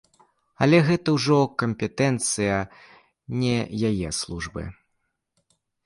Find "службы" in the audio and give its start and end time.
4.23-4.63